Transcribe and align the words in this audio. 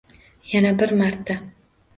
Yana 0.53 0.71
bir 0.79 0.95
marta! 1.03 1.39